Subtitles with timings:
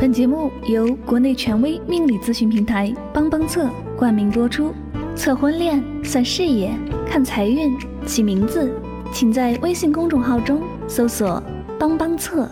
[0.00, 4.72] 本节目由国内权威命理咨询平台帮帮测冠名播出。
[5.16, 6.72] 测婚恋、算事业、
[7.04, 7.76] 看财运、
[8.06, 8.72] 起名字，
[9.12, 11.42] 请在微信公众号中搜索
[11.80, 12.48] “帮帮测”。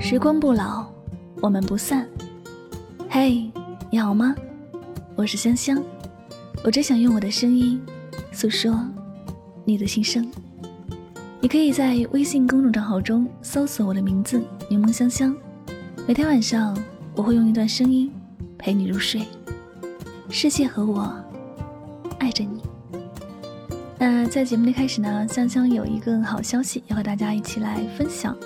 [0.00, 0.84] 时光不老，
[1.40, 2.08] 我们不散。
[3.08, 3.48] 嘿，
[3.88, 4.34] 你好吗？
[5.14, 5.80] 我是香香，
[6.64, 7.80] 我只想用我的声音
[8.32, 8.76] 诉说
[9.64, 10.28] 你的心声。
[11.42, 15.34] 你可以在微信公众账号中搜索我的名字“柠檬香香”，
[16.06, 16.76] 每天晚上
[17.14, 18.12] 我会用一段声音
[18.58, 19.22] 陪你入睡。
[20.28, 21.10] 世界和我
[22.18, 22.60] 爱着你。
[23.98, 28.36] 那在节目的开始呢，香香有一个好消息要和大家一起来分享，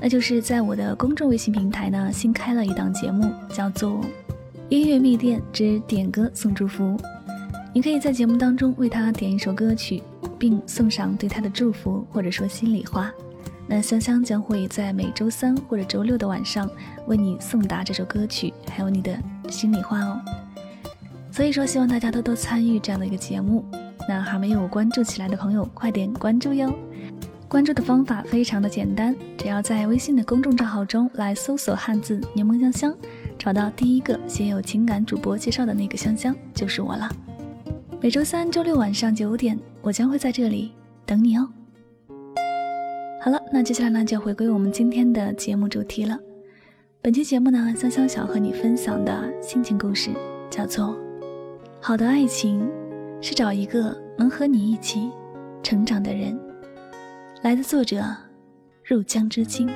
[0.00, 3.90] 那就是在我的公众微信平台呢新开了一档节目，叫做
[4.70, 6.84] 《音乐密店之点歌送祝福》，
[7.74, 10.02] 你可以在节目当中为他点一首歌曲。
[10.38, 13.10] 并送上对他的祝福，或者说心里话。
[13.66, 16.68] 那香香将会在每周三或者周六的晚上
[17.06, 19.16] 为你送达这首歌曲，还有你的
[19.48, 20.20] 心里话哦。
[21.30, 23.64] 所以说，希望大家多多参与这样的一个节目。
[24.06, 26.74] 那还没有关注起来的朋友，快点关注哟！
[27.48, 32.94] 关注的方法非常的简单，只要在微信的公众账号中来搜索汉字“柠檬香香”，
[33.38, 37.08] 找到第一个写有情感主播介绍的那个香香，就是我了。
[38.04, 40.72] 每周三、周六晚上九点，我将会在这里
[41.06, 41.48] 等你哦。
[43.18, 46.20] 好了，那接下来呢，就回归我们今天的节目主题了。
[47.00, 50.10] 本期节目呢，香香想和你分享的心情故事
[50.50, 50.88] 叫做
[51.80, 52.70] 《好的爱情
[53.22, 55.10] 是找一个能和你一起
[55.62, 56.34] 成长的人》，
[57.40, 58.04] 来自作者
[58.84, 59.66] 入江之鲸。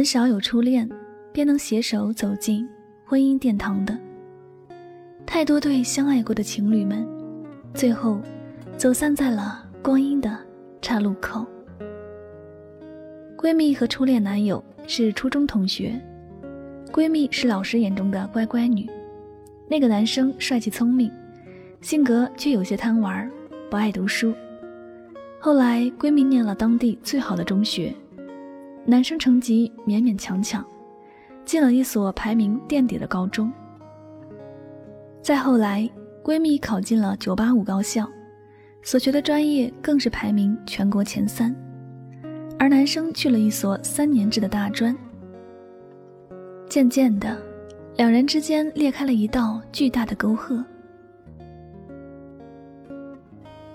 [0.00, 0.88] 很少有初恋
[1.30, 2.66] 便能携手走进
[3.04, 3.94] 婚姻殿堂的，
[5.26, 7.06] 太多对相爱过的情侣们，
[7.74, 8.18] 最后
[8.78, 10.34] 走散在了光阴的
[10.80, 11.44] 岔路口。
[13.36, 16.00] 闺蜜和初恋男友是初中同学，
[16.90, 18.88] 闺蜜是老师眼中的乖乖女，
[19.68, 21.12] 那个男生帅气聪明，
[21.82, 23.30] 性格却有些贪玩，
[23.68, 24.32] 不爱读书。
[25.38, 27.94] 后来闺蜜念了当地最好的中学。
[28.90, 30.66] 男生成绩勉勉强强，
[31.44, 33.52] 进了一所排名垫底的高中。
[35.22, 35.88] 再后来，
[36.24, 38.04] 闺蜜考进了985高校，
[38.82, 41.54] 所学的专业更是排名全国前三，
[42.58, 44.92] 而男生去了一所三年制的大专。
[46.68, 47.40] 渐渐的，
[47.96, 50.64] 两人之间裂开了一道巨大的沟壑。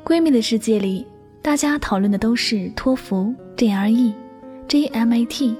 [0.03, 1.07] 闺蜜的世界里，
[1.41, 4.13] 大家讨论的都是托福、GRE。
[4.67, 5.55] JMAT，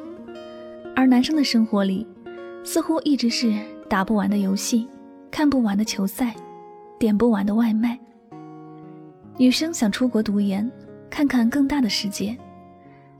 [0.96, 2.08] 而男生的生活里，
[2.64, 3.54] 似乎一直是
[3.88, 4.88] 打不完的游戏，
[5.30, 6.36] 看不完的球赛，
[6.98, 8.00] 点不完的外卖。
[9.38, 10.70] 女生想出国读研，
[11.08, 12.36] 看看更大的世界；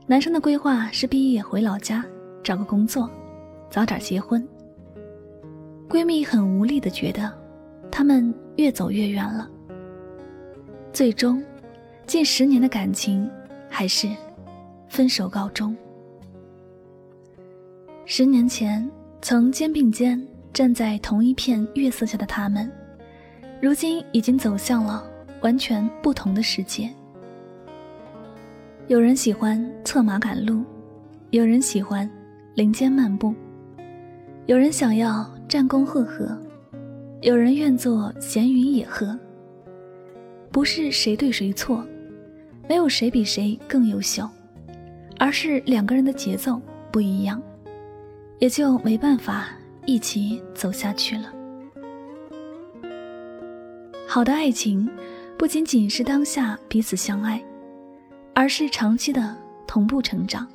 [0.06, 2.04] 男生的规划是毕业回老家
[2.42, 3.08] 找个工作，
[3.70, 4.46] 早点结婚。
[5.88, 7.32] 闺蜜很无力的觉得，
[7.92, 9.48] 他们越走越远了。
[10.92, 11.40] 最终，
[12.06, 13.30] 近十年的感情
[13.70, 14.08] 还是。
[14.88, 15.76] 分手告终。
[18.04, 18.88] 十年前
[19.20, 22.70] 曾肩并肩站在同一片月色下的他们，
[23.60, 25.04] 如今已经走向了
[25.42, 26.90] 完全不同的世界。
[28.86, 30.64] 有人喜欢策马赶路，
[31.30, 32.08] 有人喜欢
[32.54, 33.34] 林间漫步，
[34.46, 36.40] 有人想要战功赫赫，
[37.22, 39.18] 有人愿做闲云野鹤。
[40.52, 41.84] 不是谁对谁错，
[42.68, 44.26] 没有谁比谁更优秀。
[45.18, 46.60] 而是两个人的节奏
[46.90, 47.42] 不一样，
[48.38, 49.48] 也就没办法
[49.86, 51.32] 一起走下去了。
[54.06, 54.88] 好的爱情，
[55.36, 57.42] 不仅仅是当下彼此相爱，
[58.34, 60.46] 而是长期的同步成长。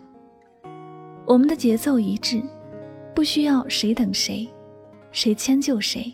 [1.25, 2.41] 我们的节奏一致，
[3.13, 4.47] 不需要谁等谁，
[5.11, 6.13] 谁迁就谁，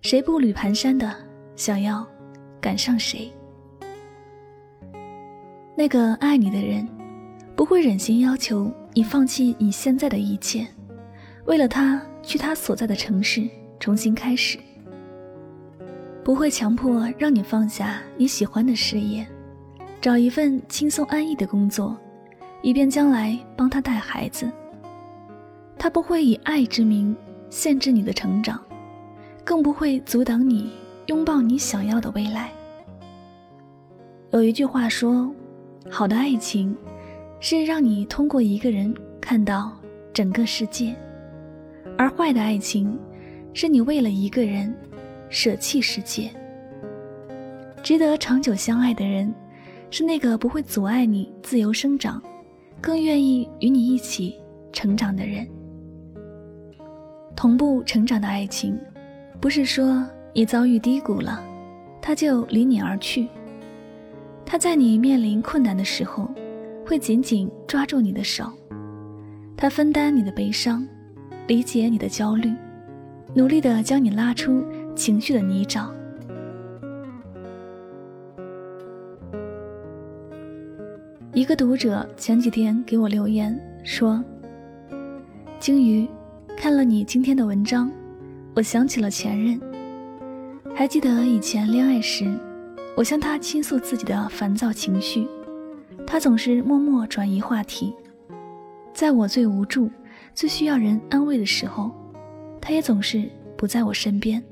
[0.00, 1.14] 谁步履蹒跚的
[1.56, 2.06] 想要
[2.60, 3.32] 赶上谁。
[5.76, 6.86] 那个爱你的人。
[7.54, 10.66] 不会忍心要求你放弃你现在的一切，
[11.44, 14.58] 为了他去他所在的城市重新开始。
[16.24, 19.26] 不会强迫让你放下你喜欢的事业，
[20.00, 21.96] 找一份轻松安逸的工作，
[22.62, 24.50] 以便将来帮他带孩子。
[25.78, 27.14] 他不会以爱之名
[27.50, 28.60] 限制你的成长，
[29.44, 30.70] 更不会阻挡你
[31.06, 32.52] 拥抱你想要的未来。
[34.30, 35.28] 有一句话说
[35.90, 36.76] ：“好的爱情。”
[37.44, 39.76] 是让你通过一个人看到
[40.14, 40.94] 整个世界；
[41.98, 42.96] 而坏的爱情，
[43.52, 44.72] 是你为了一个人
[45.28, 46.30] 舍弃世界。
[47.82, 49.34] 值得长久相爱的人，
[49.90, 52.22] 是那个不会阻碍你自由生长，
[52.80, 54.38] 更愿意与你一起
[54.72, 55.44] 成长的人。
[57.34, 58.78] 同步成长的爱情，
[59.40, 61.42] 不是说你遭遇低谷了，
[62.00, 63.26] 他就离你而去。
[64.46, 66.30] 他在你面临困难的时候，
[66.86, 68.44] 会紧紧抓住你的手，
[69.56, 70.86] 他分担你的悲伤，
[71.46, 72.52] 理解你的焦虑，
[73.34, 74.64] 努力的将你拉出
[74.94, 75.88] 情绪的泥沼。
[81.32, 84.22] 一个读者前几天给我留言说
[85.58, 86.08] ：“鲸鱼。”
[86.54, 87.90] 看了你今天的文章，
[88.54, 89.60] 我想起了前任。
[90.72, 92.32] 还记得以前恋爱时，
[92.96, 95.26] 我向他倾诉自己的烦躁情绪，
[96.12, 97.96] 他总是默默转移话题。
[98.92, 99.90] 在我最无助、
[100.34, 101.90] 最需要人安慰的时候，
[102.60, 103.26] 他也总是
[103.56, 104.44] 不在我身边。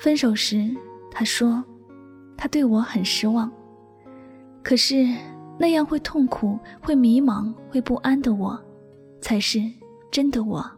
[0.00, 0.68] 分手时，
[1.12, 1.62] 他说
[2.36, 3.48] 他对我很失望，
[4.64, 5.06] 可是
[5.60, 8.60] 那样会痛苦、会迷茫、会不安的我，
[9.20, 9.62] 才是。
[10.10, 10.68] 真的我，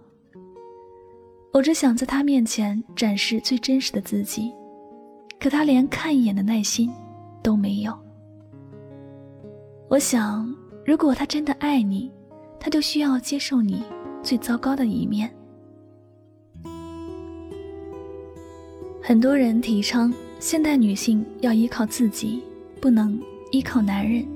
[1.55, 4.53] 我只想在他面前展示最真实的自己，
[5.41, 6.93] 可他连看一眼的耐心
[7.43, 7.99] 都没有。
[9.89, 10.55] 我想，
[10.85, 12.11] 如果他真的爱你，
[12.61, 13.83] 他就需要接受你
[14.23, 15.31] 最糟糕的一面。
[19.03, 22.43] 很多人提倡现代女性要依靠自己，
[22.81, 23.19] 不能
[23.51, 24.27] 依靠男人。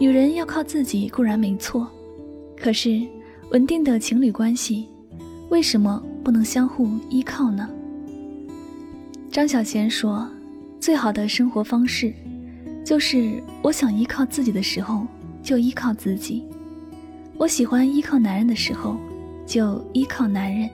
[0.00, 1.88] 女人要靠自己固然没错，
[2.56, 3.00] 可是。
[3.50, 4.88] 稳定的情侣关系，
[5.50, 7.68] 为什么不能相互依靠呢？
[9.30, 10.26] 张小娴说
[10.80, 12.14] ：“最好的生活方式，
[12.84, 15.06] 就是我想依靠自己的时候
[15.42, 16.44] 就依靠自己，
[17.36, 18.96] 我喜欢依靠男人的时候
[19.46, 20.68] 就依靠男人。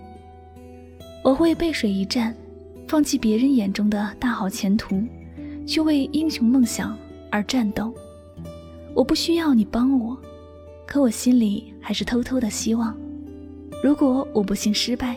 [1.22, 2.34] 我会背水一战，
[2.87, 5.02] 放弃别人眼中的大好前途，
[5.66, 6.96] 去为英雄梦想
[7.31, 7.93] 而战斗。
[8.94, 10.16] 我不需要你帮我。”
[10.87, 12.96] 可我心里还是偷偷的希望，
[13.84, 15.14] 如果我不幸失败，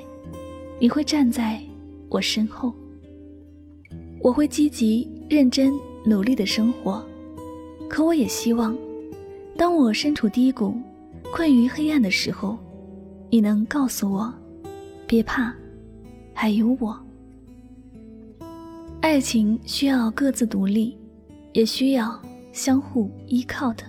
[0.79, 1.61] 你会站在
[2.09, 2.73] 我身后。
[4.19, 5.71] 我会积极认真
[6.05, 7.03] 努力的生活，
[7.89, 8.75] 可我也希望，
[9.57, 10.73] 当我身处低谷、
[11.33, 12.57] 困于黑暗的时候，
[13.29, 14.33] 你能告诉我，
[15.05, 15.53] 别怕，
[16.33, 16.97] 还有我。
[19.01, 20.97] 爱情需要各自独立，
[21.53, 22.19] 也需要
[22.51, 23.83] 相互依靠的。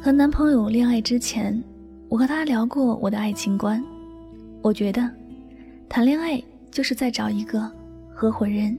[0.00, 1.60] 和男朋友恋爱之前，
[2.08, 3.82] 我和他聊过我的爱情观。
[4.62, 5.10] 我觉得，
[5.88, 7.70] 谈恋爱就是在找一个
[8.14, 8.78] 合伙人，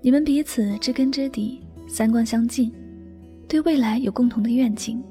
[0.00, 2.72] 你们彼此知根知底，三观相近，
[3.48, 5.02] 对未来有共同的愿景，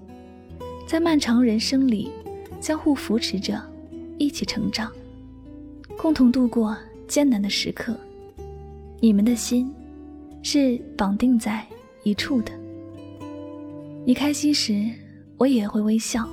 [0.88, 2.10] 在漫长人生里
[2.62, 3.62] 相互扶持着，
[4.18, 4.90] 一起成长，
[5.98, 6.76] 共同度过
[7.08, 7.96] 艰难的时刻。
[9.02, 9.70] 你们的心
[10.42, 11.66] 是绑定在
[12.04, 12.52] 一处的。
[14.06, 14.90] 你开心时，
[15.38, 16.24] 我也会微笑；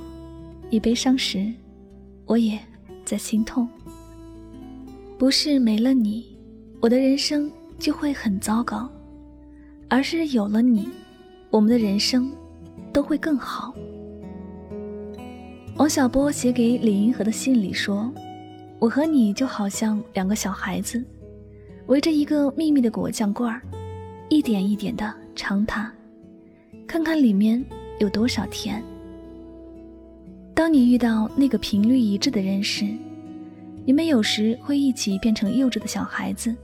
[0.69, 1.51] 你悲伤时，
[2.25, 2.57] 我也
[3.03, 3.67] 在心痛。
[5.17, 6.37] 不是没了你，
[6.79, 8.89] 我的人生就会很糟糕，
[9.89, 10.89] 而是有了你，
[11.49, 12.31] 我们的人生
[12.91, 13.73] 都会更好。
[15.77, 18.11] 王小波写给李银河的信里说
[18.79, 21.03] ：“我和你就好像两个小孩子，
[21.87, 23.61] 围着一个秘密的果酱罐儿，
[24.29, 25.91] 一点一点的尝它。”
[26.87, 27.63] 看看里面
[27.99, 28.81] 有多少甜。
[30.53, 32.85] 当你遇到那个频率一致的人时，
[33.85, 36.55] 你们有时会一起变成幼稚的小孩子，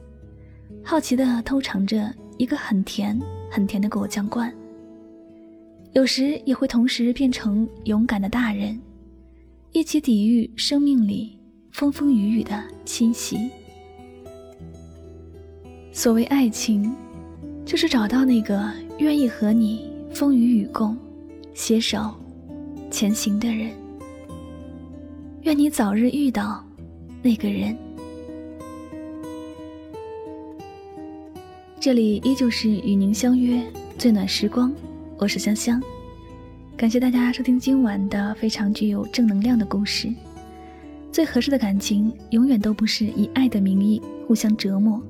[0.84, 3.20] 好奇的偷尝着一个很甜
[3.50, 4.50] 很甜的果酱罐；
[5.94, 8.80] 有时也会同时变成勇敢的大人，
[9.72, 11.40] 一起抵御生命里
[11.72, 13.50] 风风雨雨的侵袭。
[15.92, 16.94] 所谓爱情，
[17.66, 19.90] 就是找到那个愿意和你。
[20.14, 20.98] 风雨与共，
[21.54, 22.14] 携手
[22.90, 23.72] 前行的人。
[25.44, 26.62] 愿你早日遇到
[27.22, 27.74] 那个人。
[31.82, 33.60] 这里依旧是与您相约
[33.98, 34.72] 最暖时光，
[35.18, 35.82] 我是香香。
[36.78, 40.08] 感谢大家收听今晚的非常具有正能量的故事。
[41.12, 45.02] 最合适的感情，永远都不是以爱的名义互相折磨，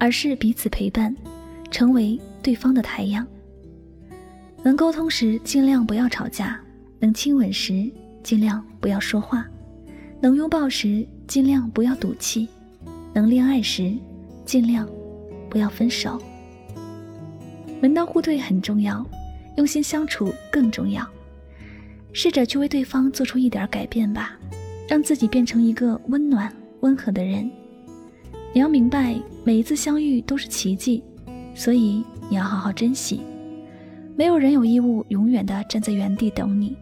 [0.00, 1.14] 而是彼此陪伴，
[1.70, 3.24] 成为对方的太阳。
[4.64, 6.60] 能沟通时尽量不要吵架，
[6.98, 7.88] 能亲吻时
[8.24, 9.46] 尽量不要说话，
[10.20, 12.48] 能拥抱时尽量不要赌气，
[13.14, 13.94] 能恋爱时
[14.44, 14.88] 尽量
[15.50, 16.18] 不要分手。
[17.82, 19.04] 门当户对很重要，
[19.56, 21.06] 用心相处更重要。
[22.12, 24.38] 试着去为对方做出一点改变吧，
[24.88, 27.50] 让自己变成一个温暖温和的人。
[28.52, 29.14] 你要明白，
[29.44, 31.02] 每一次相遇都是奇迹，
[31.54, 33.20] 所以你要好好珍惜。
[34.16, 36.76] 没有人有义务永远的站在原地等你，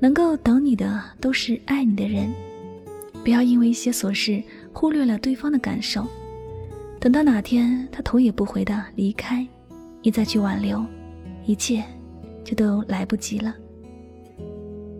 [0.00, 2.28] 能够等你的都是爱你的人。
[3.24, 4.42] 不要因为一些琐事
[4.72, 6.06] 忽略了对方的感受，
[7.06, 9.46] 等到哪天他头也不回的离开，
[10.02, 10.84] 你再去挽留，
[11.44, 11.80] 一切
[12.42, 13.54] 就都来不及了。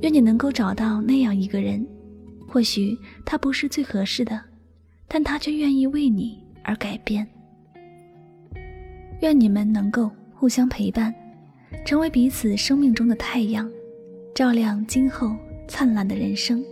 [0.02, 1.84] 愿你能够找到那样一个人，
[2.46, 4.40] 或许他不是最合适的，
[5.08, 7.26] 但他却愿意为你而改变。
[9.22, 11.12] 愿你们能够互相陪伴，
[11.84, 13.68] 成为彼此生命中的太阳，
[14.32, 15.34] 照亮今后
[15.66, 16.64] 灿烂的人生。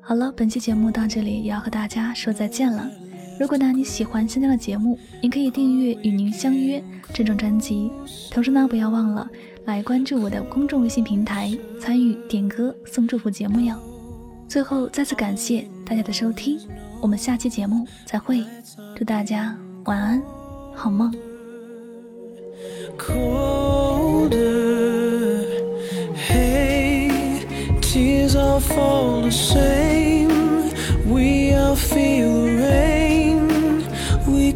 [0.00, 2.90] 好了，本期节目到这里也要和大家说再见了。
[3.38, 6.78] 如果呢你喜欢香香的节目，您可以订阅《与您相约》
[7.12, 7.90] 这种专辑，
[8.30, 9.28] 同时呢不要忘了。
[9.64, 11.50] 来关注我的公众微信平台，
[11.80, 13.74] 参与点歌送祝福节目哟。
[14.46, 16.58] 最后再次感谢大家的收听，
[17.00, 18.44] 我们下期节目再会，
[18.94, 20.22] 祝大家晚安，
[20.74, 21.12] 好梦。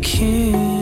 [0.02, 0.77] king.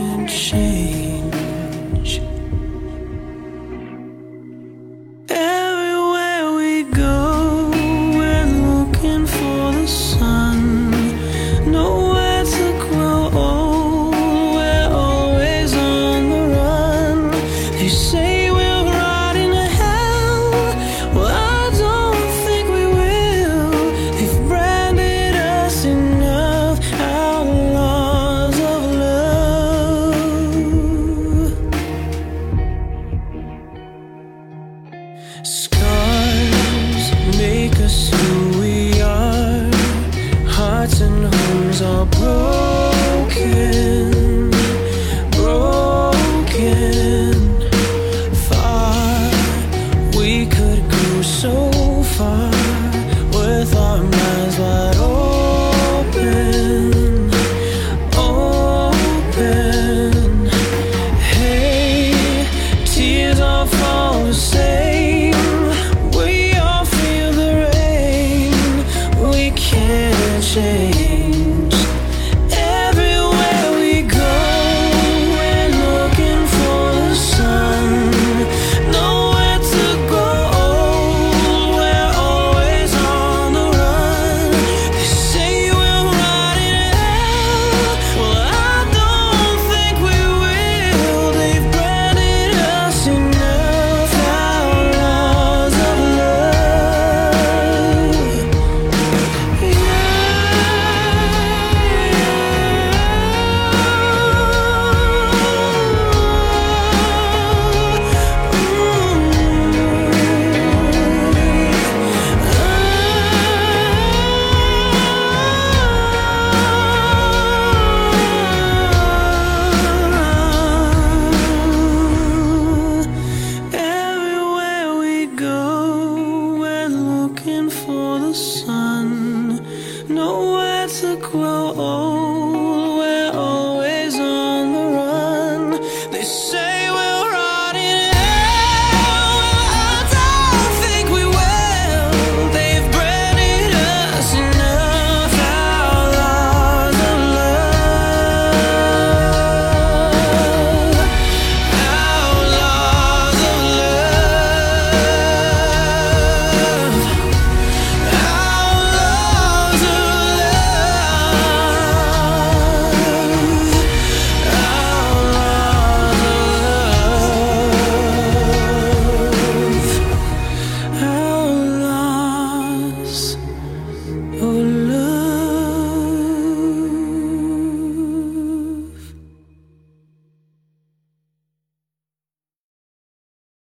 [131.01, 132.26] to grow old.